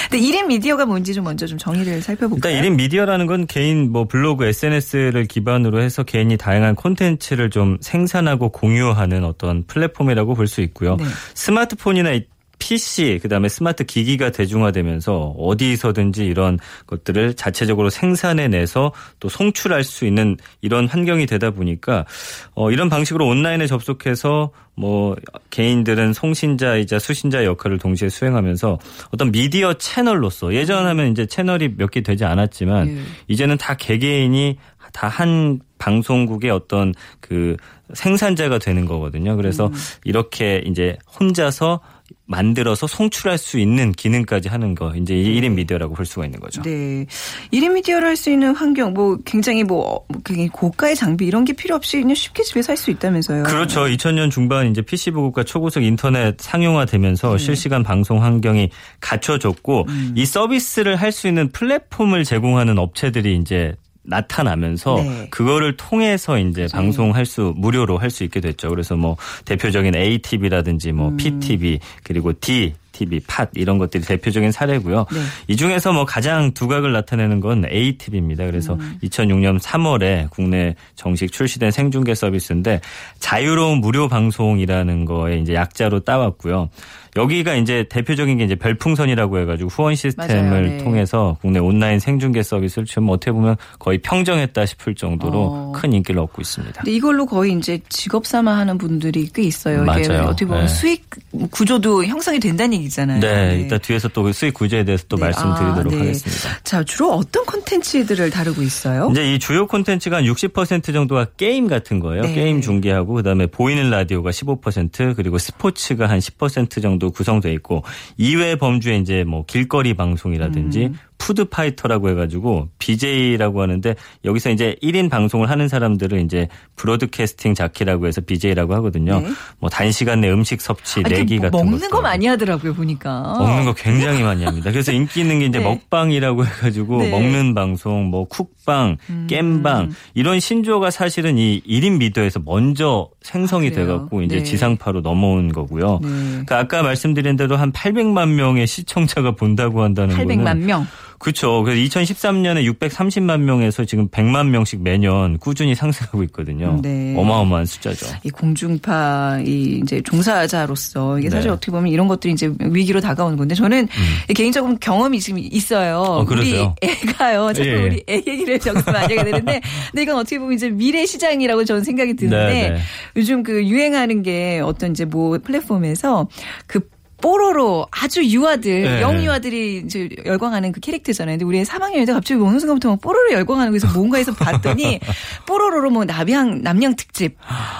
[0.09, 2.55] 근데 1인 미디어가 뭔지 좀 먼저 좀 정의를 살펴볼까요?
[2.55, 8.49] 일단 1인 미디어라는 건 개인 뭐 블로그, SNS를 기반으로 해서 개인이 다양한 콘텐츠를 좀 생산하고
[8.49, 10.95] 공유하는 어떤 플랫폼이라고 볼 수 있고요.
[10.97, 11.05] 네.
[11.33, 12.25] 스마트폰이나 이
[12.59, 20.87] PC 그다음에 스마트 기기가 대중화되면서 어디서든지 이런 것들을 자체적으로 생산해내서 또 송출할 수 있는 이런
[20.87, 22.05] 환경이 되다 보니까
[22.53, 25.15] 어 이런 방식으로 온라인에 접속해서 뭐
[25.51, 28.77] 개인들은 송신자이자 수신자 역할을 동시에 수행하면서
[29.11, 32.97] 어떤 미디어 채널로서 예전 하면 이제 채널이 몇 개 되지 않았지만 예.
[33.29, 34.57] 이제는 다 개개인이
[34.91, 37.55] 다한 방송국의 어떤 그
[37.93, 39.35] 생산자가 되는 거거든요.
[39.35, 39.71] 그래서
[40.03, 41.79] 이렇게 이제 혼자서
[42.27, 46.61] 만들어서 송출할 수 있는 기능까지 하는 거 이제 이 1인 미디어라고 볼 수가 있는 거죠.
[46.63, 47.05] 네.
[47.53, 51.53] 1인 미디어를 할 수 있는 환경, 뭐 굉장히 뭐 어, 굉장히 고가의 장비 이런 게
[51.53, 53.43] 필요 없이 그냥 쉽게 집에서 할 수 있다면서요.
[53.43, 53.81] 그렇죠.
[53.81, 61.11] 2000년 중반 이제 PC 보급과 초고속 인터넷 상용화되면서 실시간 방송 환경이 갖춰졌고 이 서비스를 할
[61.11, 63.73] 수 있는 플랫폼을 제공하는 업체들이 이제
[64.07, 65.27] 나타나면서 네.
[65.29, 68.69] 그거를 통해서 이제 방송할 수 무료로 할 수 있게 됐죠.
[68.69, 75.05] 그래서 뭐 대표적인 ATV라든지 뭐 PTV 그리고 D TV, 팟 이런 것들이 대표적인 사례고요.
[75.11, 75.19] 네.
[75.49, 78.45] 이 중에서 뭐 가장 두각을 나타내는 건 ATV입니다.
[78.45, 78.97] 그래서 음.
[79.03, 82.79] 2006년 3월에 국내 정식 출시된 생중계 서비스인데
[83.19, 86.69] 자유로운 무료 방송이라는 거에 이제 약자로 따왔고요.
[87.15, 90.67] 여기가 이제 대표적인 게 이제 별풍선이라고 해가지고 후원 시스템을 맞아요.
[90.67, 90.77] 네.
[90.79, 95.71] 통해서 국내 온라인 생중계 서비스를 지금 어떻게 보면 거의 평정했다 싶을 정도로 어.
[95.73, 96.81] 큰 인기를 얻고 있습니다.
[96.81, 99.83] 근데 이걸로 거의 이제 직업 삼아 하는 분들이 꽤 있어요.
[99.83, 100.23] 이게 맞아요.
[100.23, 100.67] 어떻게 보면 네.
[100.67, 101.09] 수익
[101.51, 103.21] 구조도 형성이 된다는 얘기잖아요.
[103.21, 105.25] 네, 이따 뒤에서 또그 수익 구조에 대해서 또 네.
[105.25, 105.97] 말씀드리도록 아, 네.
[105.99, 106.59] 하겠습니다.
[106.63, 109.07] 자, 주로 어떤 콘텐츠들을 다루고 있어요?
[109.11, 112.23] 이제 이 주요 콘텐츠가 한 60% 정도가 게임 같은 거예요.
[112.23, 112.33] 네.
[112.33, 117.83] 게임 중계하고 그다음에 보이는 라디오가 15% 그리고 스포츠가 한 10% 정도 정도 구성돼 있고
[118.17, 120.95] 이외 범주에 이제 뭐 길거리 방송이라든지 음.
[121.17, 128.75] 푸드파이터라고 해가지고 BJ라고 하는데 여기서 이제 1인 방송을 하는 사람들을 이제 브로드캐스팅 자키라고 해서 BJ라고
[128.75, 129.19] 하거든요.
[129.21, 129.29] 네.
[129.59, 132.01] 뭐 단시간 내 음식 섭취 아니, 내기 그 같은 먹는 것도 거.
[132.01, 133.35] 많이 하더라고요 보니까.
[133.39, 134.71] 먹는 거 굉장히 많이 합니다.
[134.71, 135.65] 그래서 인기 있는 게 이제 네.
[135.65, 137.09] 먹방이라고 해가지고 네.
[137.09, 139.27] 먹는 방송, 뭐 쿡방, 음.
[139.29, 143.71] 겜방 이런 신조어가 사실은 이 1인 미디어에서 먼저 생성이 아?
[143.71, 144.43] 돼갖고 이제 네.
[144.43, 145.99] 지상파로 넘어온 거고요.
[146.03, 146.09] 네.
[146.09, 150.87] 그러니까 아까 말씀드린 대로 한 800만 명의 시청자가 본다고 한다는 800만 거는 명.
[151.25, 151.63] 그렇죠.
[151.63, 156.79] 그래서 2013년에 630만 명에서 지금 100만 명씩 매년 꾸준히 상승하고 있거든요.
[156.83, 157.15] 네.
[157.17, 158.05] 어마어마한 숫자죠.
[158.23, 161.53] 이 공중파 이 이제 종사자로서 이게 사실 네.
[161.53, 163.87] 어떻게 보면 이런 것들이 이제 위기로 다가오는 건데 저는
[164.35, 165.97] 개인적으로 경험이 지금 있어요.
[165.97, 166.21] 음.
[166.21, 166.75] 어, 그러세요?
[166.79, 167.53] 우리 애가요.
[167.53, 167.73] 자꾸 예.
[167.73, 171.83] 우리 애 얘기를 여기서 많이 하게 되는데 근데 이건 어떻게 보면 이제 미래 시장이라고 저는
[171.83, 172.79] 생각이 드는데 네, 네.
[173.15, 176.27] 요즘 그 유행하는 게 어떤 이제 뭐 플랫폼에서
[176.67, 176.81] 그
[177.21, 179.01] 뽀로로 아주 유아들, 네.
[179.01, 181.33] 영유아들이 이제 열광하는 그 캐릭터잖아요.
[181.37, 184.99] 근데 우리 3학년인데 갑자기 어느 순간부터 막 뽀로로 열광하는 거에서 뭔가 해서 봤더니
[185.47, 187.37] 뽀로로로 뭐 남양, 남양 특집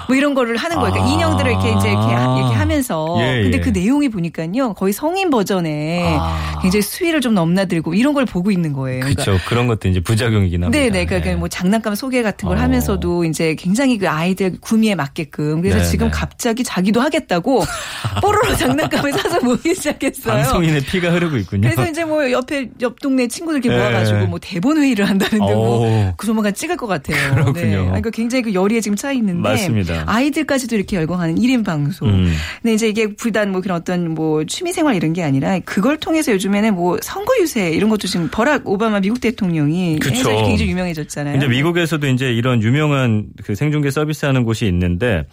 [0.08, 0.92] 뭐 이런 거를 하는 거예요.
[0.92, 1.14] 그러니까 아.
[1.14, 3.16] 인형들을 이렇게 이제 이렇게, 하- 이렇게 하면 서.
[3.20, 3.60] 예, 근데 예.
[3.60, 4.74] 그 내용이 보니까요.
[4.74, 6.58] 거의 성인 버전에 아.
[6.62, 9.00] 굉장히 수위를 좀 넘나들고 이런 걸 보고 있는 거예요.
[9.00, 9.44] 그러니까 그렇죠.
[9.48, 10.78] 그런 것도 이제 부작용이긴 합니다.
[10.78, 11.04] 네 네.
[11.04, 11.36] 그러니까 네.
[11.36, 12.60] 뭐 장난감 소개 같은 걸 어.
[12.60, 15.60] 하면서도 이제 굉장히 그 아이들 구미에 맞게끔.
[15.60, 15.90] 그래서 네네.
[15.90, 17.64] 지금 갑자기 자기도 하겠다고
[18.22, 20.34] 뽀로로 장난감을 사서 모이기 시작했어요.
[20.34, 21.68] 방송인의 피가 흐르고 있군요.
[21.68, 23.82] 그래서 이제 뭐 옆에 옆 동네 친구들 이렇게 네.
[23.82, 25.80] 모아가지고 뭐 대본 회의를 한다는데 오.
[25.80, 27.34] 뭐그 조만간 찍을 것 같아요.
[27.34, 27.54] 그렇군요.
[27.60, 27.84] 네.
[27.84, 30.04] 그러니까 굉장히 그 열의에 지금 차 있는데 맞습니다.
[30.06, 32.08] 아이들까지도 이렇게 열광하는 1인 방송.
[32.08, 32.32] 음.
[32.62, 36.32] 근데 이제 이게 불단 뭐 그런 어떤 뭐 취미 생활 이런 게 아니라 그걸 통해서
[36.32, 39.98] 요즘에는 뭐 선거 유세 이런 것도 지금 버락 오바마 미국 대통령이.
[40.04, 41.36] 해서 굉장히 유명해졌잖아요.
[41.36, 45.24] 이제 미국에서도 이제 이런 유명한 그 생중계 서비스하는 곳이 있는데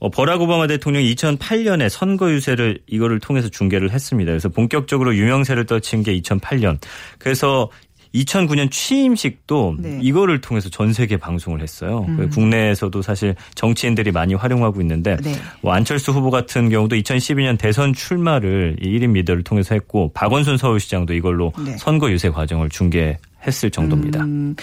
[0.00, 4.30] 어, 버락 오바마 대통령이 2008년에 선거 유세를 이거를 통해서 중계를 했습니다.
[4.30, 6.78] 그래서 본격적으로 유명세를 떨친 게 2008년.
[7.18, 7.70] 그래서
[8.24, 9.98] 2009년 취임식도 네.
[10.02, 12.06] 이거를 통해서 전 세계 방송을 했어요.
[12.16, 15.34] 그 국내에서도 사실 정치인들이 많이 활용하고 있는데 네.
[15.60, 21.14] 뭐 안철수 후보 같은 경우도 2012년 대선 출마를 이 1인 미디어를 통해서 했고 박원순 서울시장도
[21.14, 21.76] 이걸로 네.
[21.76, 24.22] 선거 유세 과정을 중계 했을 정도입니다.
[24.22, 24.54] 음,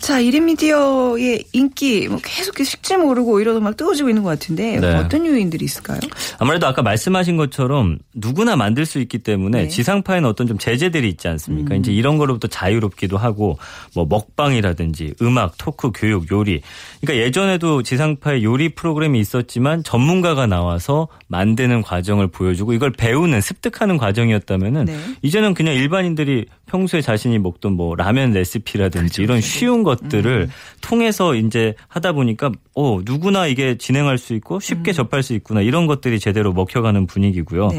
[0.00, 4.94] 자, 1인 미디어의 인기 뭐 계속 식지 모르고 오히려 막 뜨거워지고 있는 것 같은데 네.
[4.96, 6.00] 어떤 요인들이 있을까요?
[6.38, 9.68] 아무래도 아까 말씀하신 것처럼 누구나 만들 수 있기 때문에 네.
[9.68, 11.74] 지상파에는 어떤 좀 제재들이 있지 않습니까?
[11.76, 13.58] 이제 이런 거로부터 자유롭기도 하고
[13.94, 16.60] 뭐 먹방이라든지 음악, 토크, 교육, 요리.
[17.00, 24.86] 그러니까 예전에도 지상파에 요리 프로그램이 있었지만 전문가가 나와서 만드는 과정을 보여주고 이걸 배우는 습득하는 과정이었다면은
[24.86, 24.98] 네.
[25.22, 30.52] 이제는 그냥 일반인들이 평소에 자신이 먹던 뭐 라면 레시피라든지 그렇죠, 이런 쉬운 것들을 음.
[30.80, 35.86] 통해서 이제 하다 보니까 어 누구나 이게 진행할 수 있고 쉽게 접할 수 있구나 이런
[35.86, 37.68] 것들이 제대로 먹혀가는 분위기고요.
[37.68, 37.78] 네.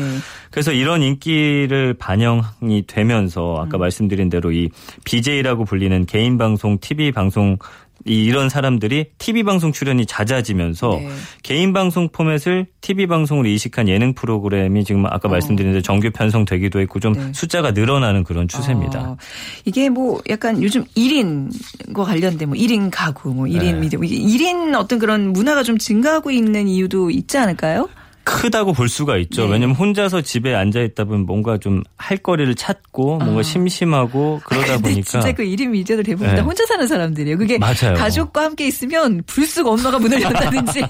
[0.51, 3.61] 그래서 이런 인기를 반영이 되면서 음.
[3.61, 4.69] 아까 말씀드린 대로 이
[5.05, 7.57] BJ라고 불리는 개인 방송, TV 방송
[8.05, 11.09] 이 이런 사람들이 TV 방송 출연이 잦아지면서 네.
[11.41, 16.99] 개인 방송 포맷을 TV 방송으로 이식한 예능 프로그램이 지금 아까 말씀드린 대로 정규 편성되기도 했고
[16.99, 17.23] 좀 어.
[17.23, 17.31] 네.
[17.33, 19.01] 숫자가 늘어나는 그런 추세입니다.
[19.01, 19.17] 어,
[19.65, 23.73] 이게 뭐 약간 요즘 1인과 관련된 뭐 1인 가구, 뭐 1인 네.
[23.73, 27.87] 미디어, 이게 1인 어떤 그런 문화가 좀 증가하고 있는 이유도 있지 않을까요?
[28.23, 29.45] 크다고 볼 수가 있죠.
[29.45, 29.53] 네.
[29.53, 34.77] 왜냐면 혼자서 집에 앉아 있다 보면 뭔가 좀 할 거리를 찾고 뭔가 심심하고 그러다 아.
[34.77, 36.41] 보니까 진짜 그 1인 미디어들 대부분 다 네.
[36.41, 37.37] 혼자 사는 사람들이에요.
[37.37, 37.93] 그게 맞아요.
[37.95, 40.81] 가족과 함께 있으면 불쑥 엄마가 문을 연다든지.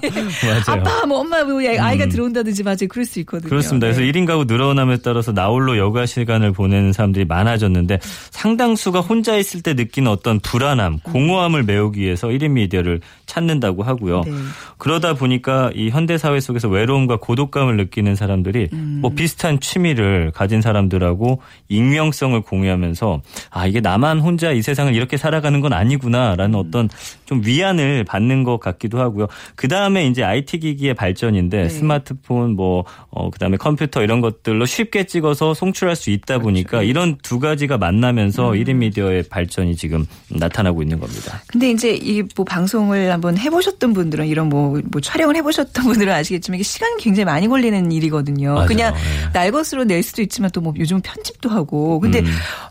[0.66, 2.08] 아빠 뭐 엄마 뭐 아이가 음.
[2.08, 2.88] 들어온다든지 맞아요.
[2.88, 3.48] 그럴 수 있거든요.
[3.48, 3.86] 그렇습니다.
[3.86, 4.10] 그래서 네.
[4.10, 10.10] 1인 가구 늘어남에 따라서 나홀로 여가 시간을 보내는 사람들이 많아졌는데 상당수가 혼자 있을 때 느끼는
[10.10, 14.22] 어떤 불안함, 공허함을 메우기 위해서 1인 미디어를 찾는다고 하고요.
[14.24, 14.32] 네.
[14.78, 18.98] 그러다 보니까 이 현대 사회 속에서 외로움과 고독감을 느끼는 사람들이 음.
[19.00, 25.60] 뭐 비슷한 취미를 가진 사람들하고 익명성을 공유하면서 아 이게 나만 혼자 이 세상을 이렇게 살아가는
[25.60, 25.76] 건 음.
[25.78, 26.88] 아니구나라는 어떤
[27.24, 29.26] 좀 위안을 받는 것 같기도 하고요.
[29.54, 31.68] 그 다음에 이제 IT 기기의 발전인데 네.
[31.68, 36.84] 스마트폰 뭐 어, 그다음에 컴퓨터 이런 것들로 쉽게 찍어서 송출할 수 있다 보니까 그렇죠.
[36.84, 38.54] 이런 두 가지가 만나면서 음.
[38.54, 41.42] 1인 미디어의 발전이 지금 나타나고 있는 겁니다.
[41.48, 46.56] 근데 이제 이 뭐 방송을 한번 해보셨던 분들은 이런 뭐, 뭐 촬영을 해보셨던 분들은 아시겠지만
[46.56, 48.54] 이게 시간이 굉장히 많이 걸리는 일이거든요.
[48.54, 48.66] 맞아요.
[48.66, 49.00] 그냥 네.
[49.32, 52.00] 날것으로 낼 수도 있지만 또 뭐 요즘 편집도 하고.
[52.00, 52.26] 근데 음.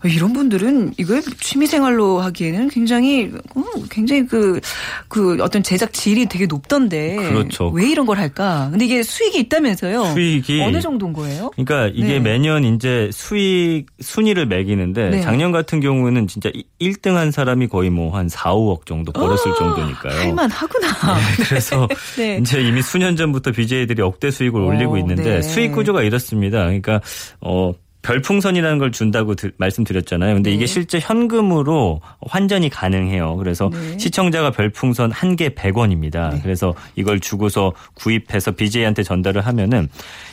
[0.06, 4.60] 이런 분들은 이걸 취미생활로 하기에는 굉장히 음, 굉장히 그,
[5.08, 7.18] 그 어떤 제작 질이 되게 높던데.
[7.18, 7.70] 그렇죠.
[7.70, 8.70] 왜 이런 걸 할까?
[8.72, 10.06] 근데 이게 수익이 있다면서요?
[10.14, 11.52] 수익이 어느 정도인 거예요?
[11.52, 12.20] 그러니까 이게 네.
[12.20, 15.22] 매년 이제 수익 순위를 매기는데 네.
[15.22, 16.50] 작년 같은 경우에는 진짜
[16.82, 20.33] 1등 한 사람이 거의 뭐 한 4, 5억 정도 벌었을 아, 정도니까요.
[20.34, 20.88] 할만 하구나.
[20.88, 22.38] 네, 그래서 네.
[22.38, 25.42] 이제 이미 수년 전부터 BJ들이 억대 수익을 올리고 어, 있는데 네.
[25.42, 26.64] 수익 구조가 이렇습니다.
[26.66, 27.02] 그러니까
[27.40, 30.36] 어 별풍선이라는 걸 준다고 드- 말씀드렸잖아요.
[30.36, 30.56] 근데 네.
[30.56, 33.36] 이게 실제 현금으로 환전이 가능해요.
[33.38, 33.98] 그래서 네.
[33.98, 36.40] 시청자가 별풍선 한 개 100원입니다.
[36.44, 39.90] 그래서 이걸 주고서 구입해서 BJ한테 전달을 하면은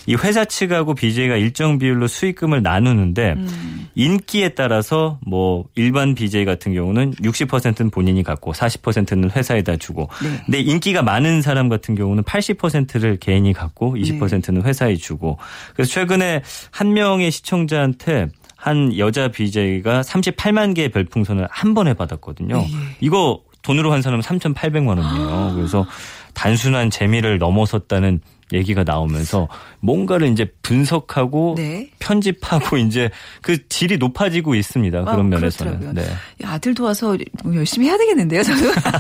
[0.07, 3.89] 이 회사 측하고 BJ가 일정 비율로 수익금을 나누는데 음.
[3.95, 10.43] 인기에 따라서 뭐 일반 BJ 같은 경우는 60%는 본인이 갖고 40%는 회사에다 주고 네.
[10.45, 14.03] 근데 인기가 많은 사람 같은 경우는 80%를 개인이 갖고 네.
[14.03, 15.39] 20%는 회사에 주고
[15.75, 22.59] 그래서 최근에 한 명의 시청 자한테 한 여자 BJ가 38만 개의 별풍선을 한 번에 받았거든요.
[22.59, 22.69] 네.
[23.01, 25.55] 이거 돈으로 한 사람은 3,800만 원이에요.
[25.55, 25.87] 그래서
[26.35, 28.21] 단순한 재미를 넘어섰다는
[28.53, 29.49] 얘기가 나오면서
[29.81, 31.91] 뭔가를 이제 분석하고 네.
[31.99, 33.11] 편집하고 이제
[33.43, 34.99] 그 질이 높아지고 있습니다.
[34.99, 35.79] 아, 그런 면에서는.
[35.81, 36.05] 그렇더라고요.
[36.05, 36.13] 네.
[36.47, 38.61] 야, 아들 도와서 뭐 열심히 해야 되겠는데요, 저도.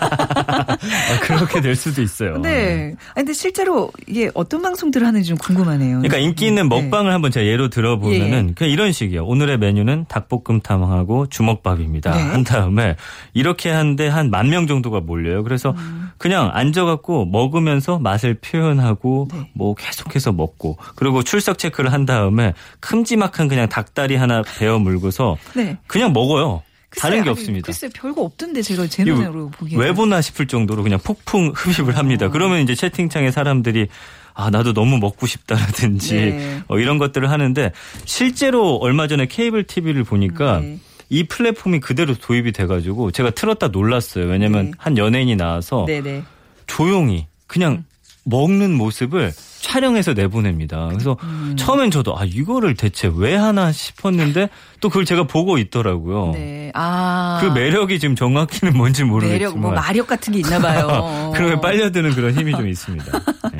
[0.46, 0.76] 아,
[1.22, 2.38] 그렇게 될 수도 있어요.
[2.38, 2.94] 네.
[3.14, 5.98] 아니, 근데 실제로 이게 어떤 방송들을 하는지 좀 궁금하네요.
[6.00, 6.80] 그러니까 인기 있는 네.
[6.82, 8.54] 먹방을 한번 제가 예로 들어보면은 예.
[8.54, 9.24] 그냥 이런 식이에요.
[9.24, 12.14] 오늘의 메뉴는 닭볶음탕하고 주먹밥입니다.
[12.14, 12.22] 네.
[12.22, 12.96] 한 다음에
[13.34, 15.42] 이렇게 하는데 한 만 명 정도가 몰려요.
[15.44, 16.10] 그래서 음.
[16.18, 19.39] 그냥 앉아갖고 먹으면서 맛을 표현하고 네.
[19.52, 25.76] 뭐 계속해서 먹고 그리고 출석 체크를 한 다음에 큼지막한 그냥 닭다리 하나 베어 물고서 네.
[25.86, 26.62] 그냥 먹어요.
[26.90, 27.66] 글쎄, 다른 게 아니, 없습니다.
[27.66, 29.78] 글쎄, 별거 없던데, 제가 제 눈으로 보기에.
[29.78, 32.26] 왜 보나 싶을 정도로 그냥 폭풍 흡입을 합니다.
[32.26, 32.30] 어.
[32.30, 33.86] 그러면 이제 채팅창에 사람들이
[34.34, 36.62] 아 나도 너무 먹고 싶다라든지 네.
[36.66, 37.72] 어, 이런 것들을 하는데
[38.04, 40.78] 실제로 얼마 전에 케이블 TV를 보니까 네.
[41.08, 44.26] 이 플랫폼이 그대로 도입이 돼가지고 제가 틀었다 놀랐어요.
[44.26, 44.72] 왜냐면 네.
[44.78, 46.22] 한 연예인이 나와서 네네.
[46.66, 47.84] 조용히 그냥
[48.30, 50.88] 먹는 모습을 촬영해서 내보냅니다.
[50.88, 51.54] 그래서 음.
[51.58, 54.48] 처음엔 저도 아 이거를 대체 왜 하나 싶었는데
[54.80, 56.32] 또 그걸 제가 보고 있더라고요.
[56.32, 56.72] 네.
[56.74, 57.38] 아.
[57.42, 61.30] 그 매력이 지금 정확히는 뭔지 모르겠지만 매력, 뭐 마력 같은 게 있나 봐요.
[61.36, 63.12] 그러면 빨려드는 그런 힘이 좀 있습니다.
[63.52, 63.58] 네.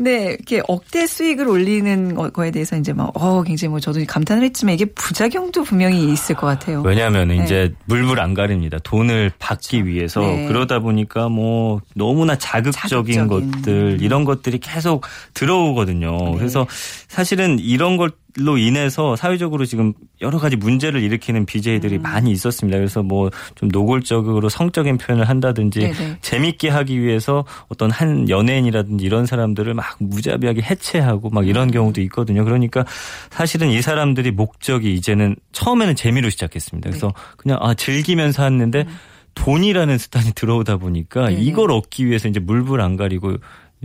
[0.00, 4.42] 근데 이렇게 억대 수익을 올리는 거- 거에 대해서 이제 막, 어, 굉장히 뭐 저도 감탄을
[4.44, 6.80] 했지만 이게 부작용도 분명히 있을 것 같아요.
[6.80, 7.36] 왜냐하면 네.
[7.44, 8.78] 이제 물불 안 가립니다.
[8.82, 10.46] 돈을 받기 위해서 네.
[10.48, 13.50] 그러다 보니까 뭐 너무나 자극적인, 자극적인.
[13.50, 16.16] 것들 이런 것들이 계속 들어오거든요.
[16.16, 16.34] 네.
[16.38, 16.66] 그래서
[17.08, 22.02] 사실은 이런 걸로 인해서 사회적으로 지금 여러 가지 문제를 일으키는 BJ들이 음.
[22.02, 22.78] 많이 있었습니다.
[22.78, 26.18] 그래서 뭐 좀 노골적으로 성적인 표현을 한다든지 네네.
[26.20, 31.46] 재밌게 하기 위해서 어떤 한 연예인이라든지 이런 사람들을 막 무자비하게 해체하고 막 음.
[31.46, 32.44] 이런 경우도 있거든요.
[32.44, 32.84] 그러니까
[33.30, 36.90] 사실은 이 사람들이 목적이 이제는 처음에는 재미로 시작했습니다.
[36.90, 37.12] 그래서 네.
[37.36, 38.86] 그냥 아 즐기면서 했는데
[39.34, 41.34] 돈이라는 수단이 들어오다 보니까 음.
[41.34, 41.42] 네네.
[41.42, 43.36] 이걸 얻기 위해서 이제 물불 안 가리고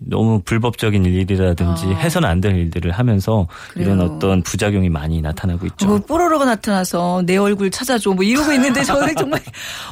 [0.04, 1.90] 너무 불법적인 일이라든지 아.
[1.98, 4.12] 해서는 안 될 일들을 하면서 이런 그래요.
[4.12, 5.88] 어떤 부작용이 많이 나타나고 있죠.
[5.88, 9.42] 뭐 뽀로로가 나타나서 내 얼굴 찾아줘 뭐 이러고 있는데 저는 정말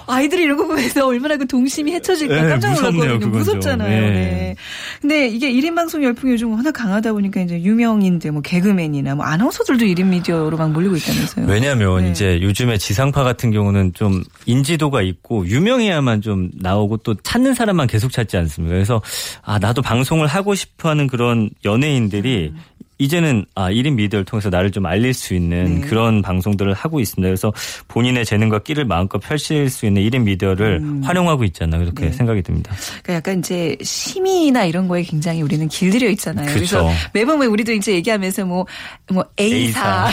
[0.05, 3.27] 아이들이 이런 거 보면서 얼마나 그 동심이 헤쳐질까 네, 깜짝 놀랐거든요.
[3.29, 3.89] 무섭잖아요.
[3.89, 4.09] 네.
[4.11, 4.55] 네.
[5.01, 9.85] 근데 이게 1인 방송 열풍이 요즘 워낙 강하다 보니까 이제 유명인들 뭐 개그맨이나 뭐 아나운서들도
[9.85, 11.45] 1인 미디어로 막 몰리고 있다면서요.
[11.47, 12.11] 왜냐하면 네.
[12.11, 18.11] 이제 요즘에 지상파 같은 경우는 좀 인지도가 있고 유명해야만 좀 나오고 또 찾는 사람만 계속
[18.11, 18.73] 찾지 않습니까?
[18.75, 19.01] 그래서
[19.43, 22.59] 아 나도 방 송을 하고 싶어하는 그런 연예인들이 음.
[23.03, 25.87] 이제는 아 1인 미디어를 통해서 나를 좀 알릴 수 있는 네.
[25.87, 27.27] 그런 방송들을 하고 있습니다.
[27.27, 27.51] 그래서
[27.89, 32.11] 본인의 재능과 끼를 마음껏 펼칠 수 있는 1인 미디어를 활용하고 있지 않나 그렇게 네.
[32.13, 32.73] 생각이 듭니다.
[33.03, 36.45] 그러니까 약간 이제 심의나 이런 거에 굉장히 우리는 길들여 있잖아요.
[36.47, 36.89] 래서 그쵸.
[37.13, 38.65] 매번 왜 우리도 이제 얘기하면서 뭐,
[39.11, 40.07] 뭐 A사,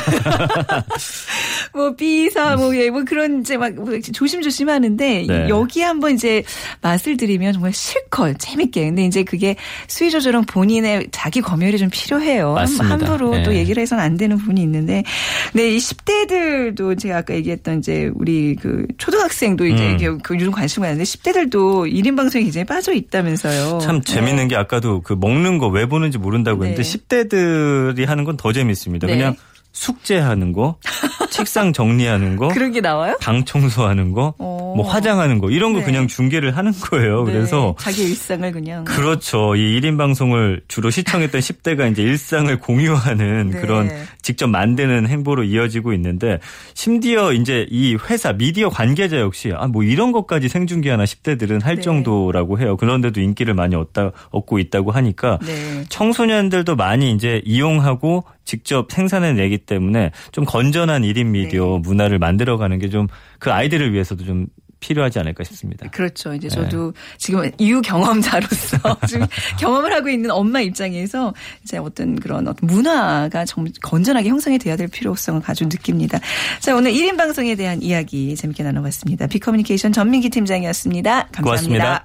[1.73, 3.73] 뭐 B사, 뭐, 예, 뭐 그런 이제 막
[4.13, 5.49] 조심조심 하는데 네.
[5.49, 6.43] 여기에 한번 이제
[6.81, 8.87] 맛을 들이면 정말 실컷 재밌게.
[8.87, 9.55] 근데 이제 그게
[9.87, 12.57] 수위 조절은 본인의 자기 검열이 좀 필요해요.
[12.57, 13.13] 한- 맞습니다.
[13.13, 13.59] 함부로 또 네.
[13.59, 15.03] 얘기를 해서는 안 되는 부분이 있는데.
[15.53, 20.19] 근데 이 10대들도 제가 아까 얘기했던 이제 우리 그 초등학생도 이제 음.
[20.23, 23.79] 그 요즘 관심 가는데 10대들도 1인 방송에 굉장히 빠져 있다면서요.
[23.81, 26.99] 참 재밌는 게 아까도 그 먹는 거 왜 보는지 모른다고 했는데 네.
[26.99, 29.07] 10대들이 하는 건 더 재밌습니다.
[29.07, 29.15] 네.
[29.17, 29.37] 그냥
[29.85, 30.77] 숙제하는 거,
[31.31, 33.17] 책상 정리하는 거, 그런 게 나와요?
[33.21, 34.75] 방 청소하는 거, 어.
[34.77, 35.87] 뭐 화장하는 거 이런 거 네.
[35.87, 37.25] 그냥 중계를 하는 거예요.
[37.25, 39.57] 네, 그래서 자기 일상을 그냥 그렇죠.
[39.57, 43.61] 이 1인 방송을 주로 시청했던 10대가 이제 일상을 공유하는 네.
[43.61, 43.91] 그런
[44.21, 46.39] 직접 만드는 행보로 이어지고 있는데
[46.75, 51.83] 심지어 이제 이 회사 미디어 관계자 역시 아 뭐 이런 것까지 생중계하나 10대들은 할 네.
[51.83, 52.77] 정도라고 해요.
[52.77, 55.85] 그런데도 인기를 많이 얻다 얻고 있다고 하니까 네.
[55.89, 61.79] 청소년들도 많이 이제 이용하고 직접 생산해 내기 때문에 좀 건전한 1인 미디어 네.
[61.89, 63.07] 문화를 만들어가는 게 좀
[63.39, 64.47] 그 아이들을 위해서도 좀
[64.81, 65.89] 필요하지 않을까 싶습니다.
[65.91, 66.33] 그렇죠.
[66.35, 66.55] 이제 네.
[66.55, 69.27] 저도 지금 이후 경험자로서 지금
[69.59, 74.89] 경험을 하고 있는 엄마 입장에서 이제 어떤 그런 어떤 문화가 정 건전하게 형성이 돼야 될
[74.89, 76.19] 필요성을 가지고 느낍니다.
[76.61, 79.27] 자, 오늘 1인 방송에 대한 이야기 재밌게 나눠봤습니다.
[79.27, 81.29] 비커뮤니케이션 전민기 팀장이었습니다.
[81.33, 81.43] 감사합니다.
[81.43, 82.05] 고맙습니다.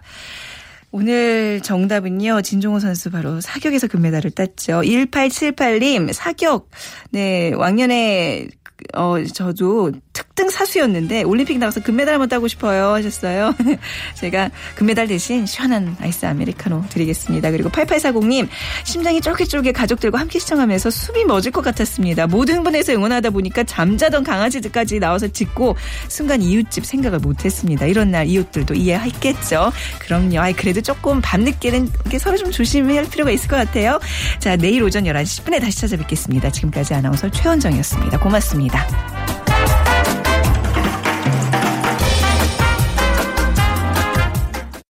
[0.97, 4.79] 오늘 정답은요, 진종호 선수 바로 사격에서 금메달을 땄죠.
[4.79, 6.71] 1878님, 사격.
[7.12, 8.47] 네, 왕년에,
[8.93, 13.53] 어, 저도 특등 사수였는데 올림픽 나가서 금메달 한번 따고 싶어요 하셨어요.
[14.15, 17.51] 제가 금메달 대신 시원한 아이스 아메리카노 드리겠습니다.
[17.51, 18.47] 그리고 8840님,
[18.83, 22.27] 심장이 쫄깃쫄깃 가족들과 함께 시청하면서 숨이 멎을 것 같았습니다.
[22.27, 25.75] 모두 흥분해서 응원하다 보니까 잠자던 강아지들까지 나와서 짖고
[26.07, 27.85] 순간 이웃집 생각을 못했습니다.
[27.85, 29.71] 이런 날 이웃들도 이해했겠죠.
[29.99, 30.39] 그럼요.
[30.39, 33.99] 아이, 그래도 조금 밤늦게는 이렇게 서로 좀 조심해야 할 필요가 있을 것 같아요.
[34.39, 36.51] 자, 내일 오전 11시 10분에 다시 찾아뵙겠습니다.
[36.51, 38.19] 지금까지 아나운서 최원정이었습니다.
[38.19, 39.44] 고맙 있습니다.